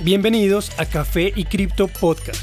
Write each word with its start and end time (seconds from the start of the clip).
Bienvenidos 0.00 0.70
a 0.78 0.86
Café 0.86 1.32
y 1.34 1.44
Cripto 1.44 1.88
Podcast. 1.88 2.40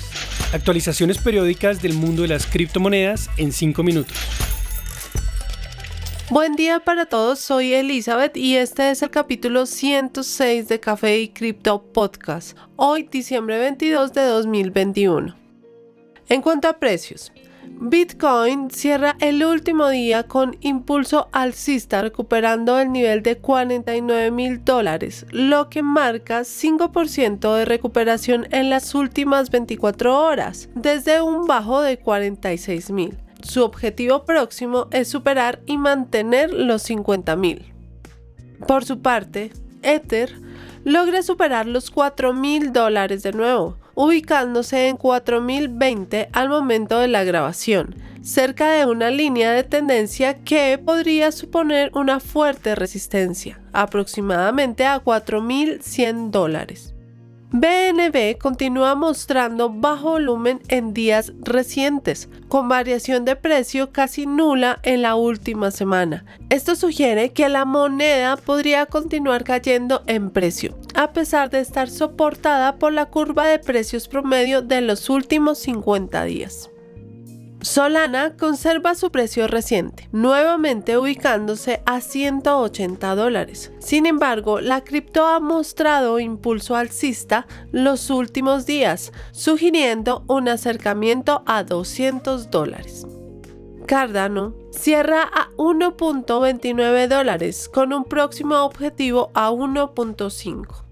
Actualizaciones 0.54 1.20
periódicas 1.20 1.82
del 1.82 1.94
mundo 1.94 2.24
de 2.24 2.28
las 2.28 2.46
criptomonedas 2.46 3.30
en 3.38 3.54
5 3.54 3.82
minutos. 3.82 4.18
Buen 6.30 6.58
día 6.58 6.82
para 6.82 7.06
todos, 7.06 7.40
soy 7.40 7.74
Elizabeth 7.74 8.36
y 8.36 8.58
este 8.58 8.92
es 8.92 9.02
el 9.04 9.10
capítulo 9.10 9.68
106 9.68 10.68
de 10.68 10.82
Café 10.82 11.20
y 11.20 11.30
Cripto 11.30 11.82
Podcast, 11.94 12.58
hoy 12.76 13.04
diciembre 13.04 13.58
22 13.58 14.12
de 14.12 14.26
2021. 14.26 15.34
En 16.28 16.42
cuanto 16.42 16.68
a 16.68 16.78
precios, 16.78 17.32
Bitcoin 17.78 18.72
cierra 18.72 19.18
el 19.20 19.44
último 19.44 19.90
día 19.90 20.24
con 20.24 20.56
impulso 20.62 21.28
alcista 21.34 22.02
recuperando 22.02 22.80
el 22.80 22.92
nivel 22.92 23.22
de 23.22 23.38
49 23.38 24.32
mil 24.32 24.64
dólares, 24.64 25.26
lo 25.32 25.70
que 25.70 25.84
marca 25.84 26.42
5% 26.42 27.54
de 27.54 27.66
recuperación 27.66 28.48
en 28.52 28.70
las 28.70 28.96
últimas 28.96 29.50
24 29.50 30.18
horas, 30.18 30.70
desde 30.74 31.22
un 31.22 31.48
bajo 31.48 31.82
de 31.82 32.00
46 32.00 32.92
mil. 32.92 33.18
Su 33.44 33.64
objetivo 33.64 34.24
próximo 34.24 34.88
es 34.92 35.10
superar 35.10 35.60
y 35.66 35.78
mantener 35.78 36.54
los 36.54 36.82
50 36.84 37.36
mil. 37.36 37.74
Por 38.68 38.86
su 38.86 39.02
parte, 39.02 39.52
Ether 39.82 40.34
logra 40.86 41.22
superar 41.24 41.68
los 41.68 41.92
4 41.92 42.34
mil 42.34 42.72
dólares 42.72 43.22
de 43.22 43.34
nuevo, 43.34 43.78
ubicándose 43.96 44.88
en 44.88 44.98
4020 44.98 46.30
al 46.32 46.50
momento 46.50 47.00
de 47.00 47.08
la 47.08 47.24
grabación, 47.24 47.96
cerca 48.22 48.72
de 48.72 48.86
una 48.86 49.10
línea 49.10 49.52
de 49.52 49.64
tendencia 49.64 50.44
que 50.44 50.78
podría 50.78 51.32
suponer 51.32 51.92
una 51.94 52.20
fuerte 52.20 52.76
resistencia, 52.76 53.60
aproximadamente 53.74 54.86
a 54.86 55.00
4100 55.00 56.32
dólares. 56.32 56.95
BNB 57.58 58.38
continúa 58.38 58.96
mostrando 58.96 59.70
bajo 59.70 60.10
volumen 60.10 60.60
en 60.68 60.94
días 60.94 61.32
recientes, 61.40 62.28
con 62.50 62.68
variación 62.68 63.24
de 63.24 63.38
precio 63.38 63.94
casi 63.94 64.26
nula 64.26 64.80
en 64.84 65.02
la 65.02 65.16
última 65.16 65.72
semana. 65.72 66.26
Esto 66.50 66.76
sugiere 66.76 67.32
que 67.32 67.48
la 67.48 67.64
moneda 67.64 68.36
podría 68.36 68.86
continuar 68.88 69.46
cayendo 69.46 70.04
en 70.06 70.32
precio, 70.32 70.78
a 70.96 71.14
pesar 71.14 71.50
de 71.50 71.62
estar 71.62 71.90
soportada 71.90 72.76
por 72.76 72.92
la 72.92 73.06
curva 73.06 73.48
de 73.48 73.60
precios 73.60 74.10
promedio 74.10 74.62
de 74.62 74.82
los 74.82 75.10
últimos 75.10 75.58
50 75.60 76.26
días. 76.26 76.70
Solana 77.66 78.38
conserva 78.38 78.94
su 78.94 79.10
precio 79.10 79.48
reciente, 79.48 80.08
nuevamente 80.12 81.00
ubicándose 81.00 81.82
a 81.88 82.00
180 82.00 83.16
dólares. 83.16 83.72
Sin 83.80 84.06
embargo, 84.06 84.62
la 84.62 84.84
cripto 84.84 85.26
ha 85.26 85.40
mostrado 85.40 86.20
impulso 86.20 86.76
alcista 86.76 87.48
los 87.72 88.12
últimos 88.12 88.68
días, 88.68 89.12
sugiriendo 89.32 90.24
un 90.28 90.48
acercamiento 90.48 91.42
a 91.48 91.64
200 91.64 92.52
dólares. 92.52 93.08
Cardano 93.88 94.54
cierra 94.70 95.24
a 95.24 95.50
1.29 95.58 97.08
dólares 97.08 97.68
con 97.68 97.94
un 97.94 98.04
próximo 98.04 98.64
objetivo 98.64 99.32
a 99.34 99.50
1.5. 99.50 100.85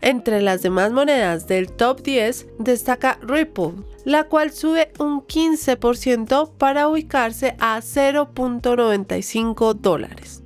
Entre 0.00 0.40
las 0.40 0.62
demás 0.62 0.92
monedas 0.92 1.48
del 1.48 1.72
top 1.72 2.02
10 2.02 2.46
destaca 2.58 3.18
Ripple, 3.22 3.72
la 4.04 4.24
cual 4.24 4.52
sube 4.52 4.92
un 4.98 5.22
15% 5.22 6.52
para 6.56 6.88
ubicarse 6.88 7.56
a 7.58 7.78
0.95 7.80 9.74
dólares. 9.74 10.42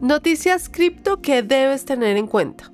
Noticias 0.00 0.68
cripto 0.68 1.22
que 1.22 1.42
debes 1.42 1.86
tener 1.86 2.18
en 2.18 2.26
cuenta. 2.26 2.70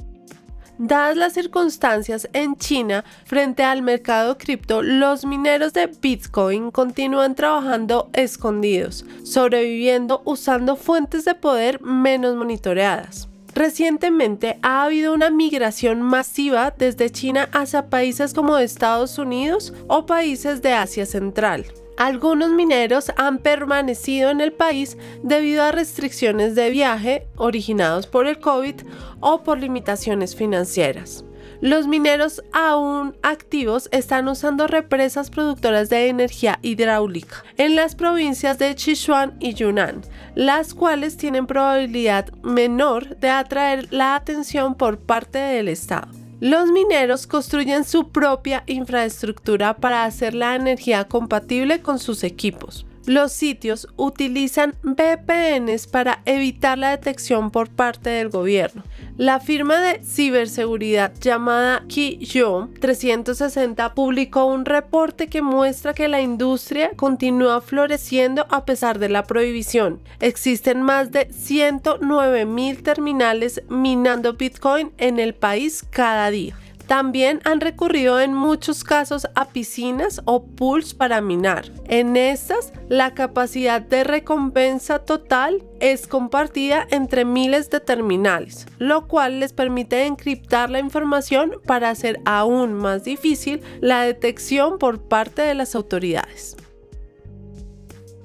Dadas 0.83 1.17
las 1.17 1.35
circunstancias 1.35 2.27
en 2.33 2.57
China 2.57 3.05
frente 3.27 3.63
al 3.63 3.83
mercado 3.83 4.39
cripto, 4.39 4.83
los 4.83 5.27
mineros 5.27 5.75
de 5.75 5.87
Bitcoin 5.89 6.71
continúan 6.71 7.35
trabajando 7.35 8.09
escondidos, 8.15 9.05
sobreviviendo 9.23 10.23
usando 10.25 10.77
fuentes 10.77 11.27
de 11.27 11.35
poder 11.35 11.83
menos 11.83 12.35
monitoreadas. 12.35 13.29
Recientemente 13.55 14.59
ha 14.63 14.85
habido 14.85 15.13
una 15.13 15.31
migración 15.31 16.03
masiva 16.03 16.73
desde 16.77 17.11
China 17.11 17.49
hacia 17.53 17.91
países 17.91 18.33
como 18.33 18.59
Estados 18.59 19.19
Unidos 19.19 19.73
o 19.89 20.07
países 20.07 20.63
de 20.63 20.73
Asia 20.73 21.05
Central. 21.05 21.67
Algunos 21.97 22.51
mineros 22.51 23.13
han 23.17 23.39
permanecido 23.39 24.31
en 24.31 24.41
el 24.41 24.53
país 24.53 24.97
debido 25.23 25.63
a 25.63 25.73
restricciones 25.73 26.55
de 26.55 26.71
viaje 26.71 27.27
originados 27.37 28.07
por 28.07 28.27
el 28.27 28.39
COVID 28.39 28.77
o 29.21 29.43
por 29.43 29.59
limitaciones 29.59 30.35
financieras. 30.35 31.25
Los 31.61 31.87
mineros 31.87 32.43
aún 32.55 33.15
activos 33.23 33.91
están 33.93 34.29
usando 34.29 34.67
represas 34.67 35.29
productoras 35.29 35.91
de 35.91 36.09
energía 36.09 36.59
hidráulica 36.63 37.45
en 37.59 37.77
las 37.77 37.95
provincias 37.95 38.59
de 38.59 38.75
Sichuan 38.79 39.37
y 39.41 39.53
Yunnan, 39.53 40.01
las 40.35 40.73
cuales 40.73 41.19
tienen 41.19 41.47
probabilidad 41.47 42.33
menor 42.43 43.19
de 43.19 43.29
atraer 43.29 43.89
la 43.93 44.15
atención 44.15 44.75
por 44.75 45.01
parte 45.01 45.39
del 45.39 45.69
Estado. 45.69 46.09
Los 46.41 46.71
mineros 46.71 47.27
construyen 47.27 47.85
su 47.85 48.09
propia 48.09 48.65
infraestructura 48.67 49.77
para 49.77 50.07
hacer 50.07 50.33
la 50.33 50.57
energía 50.57 51.05
compatible 51.05 51.83
con 51.83 51.99
sus 51.99 52.25
equipos. 52.25 52.87
Los 53.07 53.33
sitios 53.33 53.89
utilizan 53.97 54.75
VPNs 54.83 55.87
para 55.87 56.21
evitar 56.27 56.77
la 56.77 56.91
detección 56.91 57.51
por 57.51 57.71
parte 57.71 58.11
del 58.11 58.29
gobierno. 58.29 58.83
La 59.17 59.41
firma 59.41 59.81
de 59.81 60.03
ciberseguridad 60.05 61.13
llamada 61.19 61.83
Kiyo 61.89 62.69
360 62.81 63.95
publicó 63.95 64.45
un 64.45 64.65
reporte 64.65 65.29
que 65.29 65.41
muestra 65.43 65.95
que 65.95 66.09
la 66.09 66.21
industria 66.21 66.91
continúa 66.97 67.61
floreciendo 67.61 68.47
a 68.51 68.65
pesar 68.65 68.99
de 68.99 69.09
la 69.09 69.25
prohibición. 69.25 70.01
Existen 70.21 70.83
más 70.83 71.11
de 71.11 71.33
109 71.33 72.45
mil 72.45 72.83
terminales 72.83 73.63
minando 73.69 74.35
Bitcoin 74.35 74.93
en 74.99 75.19
el 75.19 75.35
país 75.35 75.85
cada 75.91 76.31
día. 76.31 76.60
También 76.91 77.39
han 77.45 77.61
recurrido 77.61 78.19
en 78.19 78.35
muchos 78.35 78.83
casos 78.83 79.29
a 79.37 79.51
piscinas 79.51 80.21
o 80.25 80.45
pools 80.45 80.93
para 80.93 81.21
minar. 81.21 81.71
En 81.87 82.17
estas, 82.17 82.73
la 82.89 83.15
capacidad 83.15 83.81
de 83.81 84.03
recompensa 84.03 84.99
total 84.99 85.63
es 85.79 86.09
compartida 86.09 86.89
entre 86.91 87.25
miles 87.25 87.71
de 87.71 87.79
terminales, 87.79 88.67
lo 88.79 89.07
cual 89.07 89.39
les 89.39 89.53
permite 89.53 90.05
encriptar 90.07 90.69
la 90.69 90.81
información 90.81 91.61
para 91.65 91.91
hacer 91.91 92.19
aún 92.25 92.75
más 92.75 93.05
difícil 93.05 93.63
la 93.81 94.03
detección 94.03 94.77
por 94.81 95.01
parte 95.01 95.43
de 95.43 95.55
las 95.55 95.77
autoridades. 95.77 96.57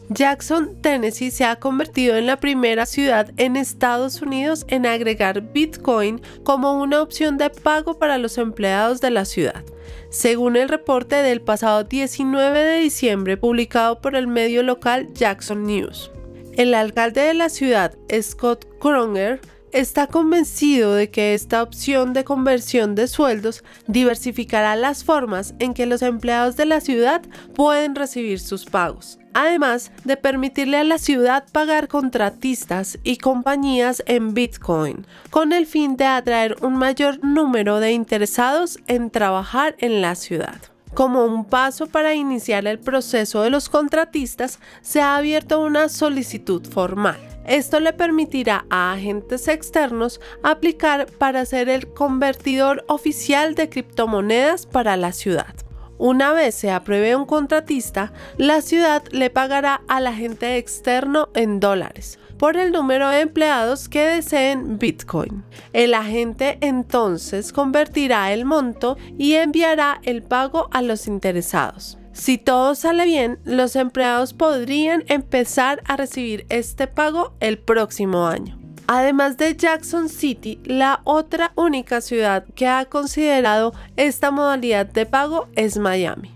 Jackson, 0.09 0.75
Tennessee 0.81 1.31
se 1.31 1.45
ha 1.45 1.55
convertido 1.55 2.15
en 2.15 2.27
la 2.27 2.37
primera 2.37 2.85
ciudad 2.85 3.31
en 3.37 3.55
Estados 3.55 4.21
Unidos 4.21 4.65
en 4.67 4.85
agregar 4.85 5.41
Bitcoin 5.41 6.21
como 6.43 6.79
una 6.79 7.01
opción 7.01 7.37
de 7.37 7.49
pago 7.49 7.97
para 7.97 8.17
los 8.17 8.37
empleados 8.37 9.01
de 9.01 9.09
la 9.09 9.25
ciudad. 9.25 9.63
Según 10.11 10.57
el 10.57 10.69
reporte 10.69 11.15
del 11.15 11.41
pasado 11.41 11.83
19 11.83 12.59
de 12.59 12.79
diciembre 12.79 13.35
publicado 13.35 13.99
por 13.99 14.15
el 14.15 14.27
medio 14.27 14.61
local 14.61 15.09
Jackson 15.13 15.63
News. 15.63 16.11
El 16.53 16.73
alcalde 16.73 17.21
de 17.21 17.33
la 17.33 17.49
ciudad, 17.49 17.97
Scott 18.21 18.65
Kronger, 18.79 19.41
está 19.75 20.07
convencido 20.07 20.93
de 20.93 21.09
que 21.09 21.33
esta 21.33 21.61
opción 21.61 22.13
de 22.13 22.23
conversión 22.23 22.95
de 22.95 23.09
sueldos 23.09 23.61
diversificará 23.87 24.77
las 24.77 25.03
formas 25.03 25.53
en 25.59 25.73
que 25.73 25.85
los 25.85 26.01
empleados 26.01 26.55
de 26.55 26.65
la 26.65 26.79
ciudad 26.79 27.21
pueden 27.53 27.93
recibir 27.93 28.39
sus 28.39 28.63
pagos, 28.63 29.19
además 29.33 29.91
de 30.05 30.15
permitirle 30.15 30.77
a 30.77 30.85
la 30.85 30.97
ciudad 30.97 31.43
pagar 31.51 31.89
contratistas 31.89 32.97
y 33.03 33.17
compañías 33.17 34.01
en 34.07 34.33
Bitcoin, 34.33 35.05
con 35.29 35.51
el 35.51 35.65
fin 35.65 35.97
de 35.97 36.05
atraer 36.05 36.55
un 36.61 36.77
mayor 36.77 37.21
número 37.21 37.81
de 37.81 37.91
interesados 37.91 38.79
en 38.87 39.11
trabajar 39.11 39.75
en 39.79 40.01
la 40.01 40.15
ciudad. 40.15 40.55
Como 40.93 41.25
un 41.25 41.43
paso 41.43 41.87
para 41.87 42.13
iniciar 42.13 42.65
el 42.65 42.79
proceso 42.79 43.41
de 43.41 43.49
los 43.49 43.67
contratistas, 43.67 44.59
se 44.81 45.01
ha 45.01 45.17
abierto 45.17 45.59
una 45.59 45.89
solicitud 45.89 46.65
formal. 46.65 47.34
Esto 47.45 47.79
le 47.79 47.93
permitirá 47.93 48.65
a 48.69 48.93
agentes 48.93 49.47
externos 49.47 50.19
aplicar 50.43 51.05
para 51.05 51.45
ser 51.45 51.69
el 51.69 51.87
convertidor 51.87 52.83
oficial 52.87 53.55
de 53.55 53.69
criptomonedas 53.69 54.65
para 54.65 54.97
la 54.97 55.11
ciudad. 55.11 55.55
Una 55.97 56.33
vez 56.33 56.55
se 56.55 56.71
apruebe 56.71 57.15
un 57.15 57.25
contratista, 57.25 58.11
la 58.37 58.61
ciudad 58.61 59.03
le 59.11 59.29
pagará 59.29 59.81
al 59.87 60.07
agente 60.07 60.57
externo 60.57 61.29
en 61.35 61.59
dólares 61.59 62.19
por 62.37 62.57
el 62.57 62.71
número 62.71 63.09
de 63.09 63.21
empleados 63.21 63.87
que 63.87 64.01
deseen 64.01 64.77
Bitcoin. 64.77 65.43
El 65.71 65.93
agente 65.93 66.57
entonces 66.61 67.53
convertirá 67.53 68.33
el 68.33 68.45
monto 68.45 68.97
y 69.17 69.35
enviará 69.35 70.01
el 70.03 70.21
pago 70.21 70.67
a 70.71 70.81
los 70.81 71.07
interesados. 71.07 71.97
Si 72.15 72.37
todo 72.37 72.75
sale 72.75 73.03
bien, 73.05 73.39
los 73.43 73.75
empleados 73.75 74.31
podrían 74.31 75.03
empezar 75.07 75.83
a 75.83 75.97
recibir 75.97 76.45
este 76.47 76.87
pago 76.87 77.33
el 77.41 77.59
próximo 77.59 78.25
año. 78.25 78.57
Además 78.87 79.35
de 79.35 79.53
Jackson 79.53 80.07
City, 80.07 80.61
la 80.63 81.01
otra 81.03 81.51
única 81.55 81.99
ciudad 81.99 82.45
que 82.55 82.67
ha 82.67 82.85
considerado 82.85 83.73
esta 83.97 84.31
modalidad 84.31 84.85
de 84.85 85.05
pago 85.05 85.49
es 85.55 85.77
Miami. 85.77 86.31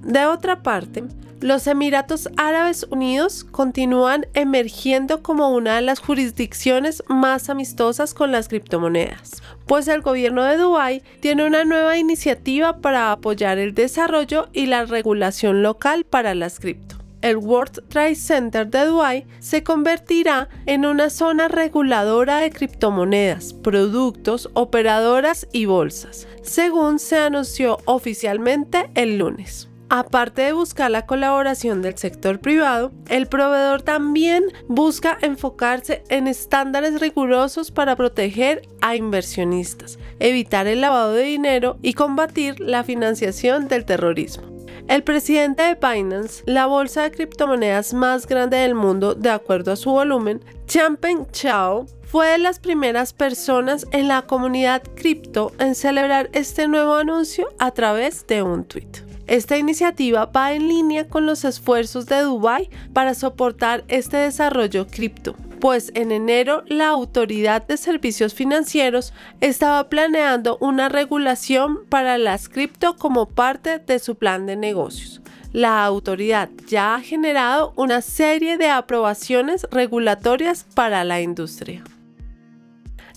De 0.00 0.24
otra 0.24 0.62
parte, 0.62 1.04
los 1.44 1.66
Emiratos 1.66 2.30
Árabes 2.38 2.86
Unidos 2.88 3.44
continúan 3.44 4.26
emergiendo 4.32 5.22
como 5.22 5.50
una 5.50 5.76
de 5.76 5.82
las 5.82 5.98
jurisdicciones 5.98 7.02
más 7.06 7.50
amistosas 7.50 8.14
con 8.14 8.32
las 8.32 8.48
criptomonedas, 8.48 9.42
pues 9.66 9.86
el 9.88 10.00
gobierno 10.00 10.42
de 10.42 10.56
Dubái 10.56 11.02
tiene 11.20 11.44
una 11.44 11.66
nueva 11.66 11.98
iniciativa 11.98 12.78
para 12.78 13.12
apoyar 13.12 13.58
el 13.58 13.74
desarrollo 13.74 14.48
y 14.54 14.64
la 14.64 14.86
regulación 14.86 15.62
local 15.62 16.04
para 16.04 16.34
las 16.34 16.58
cripto 16.58 16.96
el 17.20 17.36
World 17.36 17.88
Trade 17.88 18.14
Center 18.14 18.66
de 18.66 18.86
Dubái 18.86 19.26
se 19.38 19.62
convertirá 19.62 20.48
en 20.64 20.86
una 20.86 21.10
zona 21.10 21.48
reguladora 21.48 22.38
de 22.38 22.50
criptomonedas, 22.50 23.52
productos, 23.52 24.50
operadoras 24.52 25.46
y 25.52 25.64
bolsas, 25.64 26.26
según 26.42 26.98
se 26.98 27.16
anunció 27.16 27.78
oficialmente 27.86 28.90
el 28.94 29.16
lunes. 29.16 29.68
Aparte 29.90 30.42
de 30.42 30.52
buscar 30.52 30.90
la 30.90 31.06
colaboración 31.06 31.82
del 31.82 31.96
sector 31.98 32.40
privado, 32.40 32.90
el 33.08 33.26
proveedor 33.26 33.82
también 33.82 34.44
busca 34.66 35.18
enfocarse 35.20 36.02
en 36.08 36.26
estándares 36.26 37.00
rigurosos 37.00 37.70
para 37.70 37.94
proteger 37.94 38.62
a 38.80 38.96
inversionistas, 38.96 39.98
evitar 40.20 40.66
el 40.66 40.80
lavado 40.80 41.12
de 41.12 41.24
dinero 41.24 41.78
y 41.82 41.92
combatir 41.92 42.58
la 42.60 42.82
financiación 42.82 43.68
del 43.68 43.84
terrorismo. 43.84 44.54
El 44.88 45.02
presidente 45.02 45.62
de 45.62 45.74
Binance, 45.76 46.42
la 46.46 46.66
bolsa 46.66 47.02
de 47.02 47.10
criptomonedas 47.10 47.94
más 47.94 48.26
grande 48.26 48.58
del 48.58 48.74
mundo 48.74 49.14
de 49.14 49.30
acuerdo 49.30 49.72
a 49.72 49.76
su 49.76 49.90
volumen, 49.90 50.44
Changpeng 50.66 51.26
Chao, 51.30 51.86
fue 52.02 52.28
de 52.28 52.38
las 52.38 52.58
primeras 52.58 53.12
personas 53.12 53.86
en 53.92 54.08
la 54.08 54.22
comunidad 54.22 54.82
cripto 54.94 55.52
en 55.58 55.74
celebrar 55.74 56.28
este 56.32 56.68
nuevo 56.68 56.94
anuncio 56.94 57.48
a 57.58 57.70
través 57.70 58.26
de 58.26 58.42
un 58.42 58.64
tweet. 58.64 59.13
Esta 59.26 59.56
iniciativa 59.56 60.26
va 60.26 60.52
en 60.52 60.68
línea 60.68 61.08
con 61.08 61.24
los 61.24 61.44
esfuerzos 61.44 62.06
de 62.06 62.20
Dubai 62.20 62.68
para 62.92 63.14
soportar 63.14 63.84
este 63.88 64.18
desarrollo 64.18 64.86
cripto, 64.86 65.34
pues 65.60 65.90
en 65.94 66.12
enero 66.12 66.62
la 66.66 66.88
Autoridad 66.88 67.66
de 67.66 67.78
Servicios 67.78 68.34
Financieros 68.34 69.14
estaba 69.40 69.88
planeando 69.88 70.58
una 70.60 70.90
regulación 70.90 71.86
para 71.88 72.18
las 72.18 72.50
cripto 72.50 72.96
como 72.96 73.26
parte 73.26 73.78
de 73.78 73.98
su 73.98 74.16
plan 74.16 74.44
de 74.44 74.56
negocios. 74.56 75.22
La 75.54 75.84
autoridad 75.86 76.50
ya 76.66 76.96
ha 76.96 77.00
generado 77.00 77.72
una 77.76 78.02
serie 78.02 78.58
de 78.58 78.68
aprobaciones 78.68 79.66
regulatorias 79.70 80.66
para 80.74 81.02
la 81.04 81.22
industria. 81.22 81.82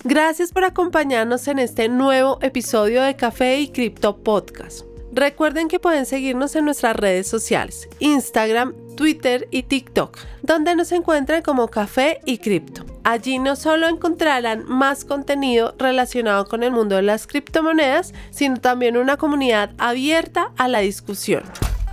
Gracias 0.06 0.54
por 0.54 0.64
acompañarnos 0.64 1.50
en 1.50 1.60
este 1.60 1.90
nuevo 1.90 2.38
episodio 2.42 3.02
de 3.02 3.18
Café 3.18 3.60
y 3.60 3.70
Cripto 3.70 4.24
Podcast. 4.24 4.87
Recuerden 5.12 5.68
que 5.68 5.80
pueden 5.80 6.06
seguirnos 6.06 6.56
en 6.56 6.66
nuestras 6.66 6.96
redes 6.96 7.28
sociales, 7.28 7.88
Instagram, 8.00 8.74
Twitter 8.96 9.48
y 9.52 9.64
TikTok, 9.64 10.18
donde 10.42 10.76
nos 10.76 10.92
encuentran 10.92 11.42
como 11.42 11.70
Café 11.70 12.20
y 12.26 12.40
Cripto. 12.40 12.86
Allí 13.04 13.40
no 13.40 13.56
solo 13.56 13.88
encontrarán 13.88 14.66
más 14.66 15.06
contenido 15.06 15.74
relacionado 15.78 16.46
con 16.46 16.62
el 16.64 16.72
mundo 16.72 16.98
de 16.98 17.04
las 17.04 17.26
criptomonedas, 17.26 18.14
sino 18.32 18.58
también 18.58 18.98
una 18.98 19.16
comunidad 19.16 19.72
abierta 19.78 20.52
a 20.58 20.68
la 20.68 20.80
discusión. 20.80 21.44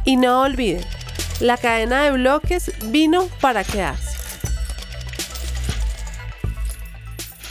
Y 0.05 0.17
no 0.17 0.41
olviden, 0.41 0.85
la 1.41 1.57
cadena 1.57 2.03
de 2.03 2.13
bloques 2.13 2.73
vino 2.91 3.29
para 3.41 3.63
quedarse. 3.63 4.04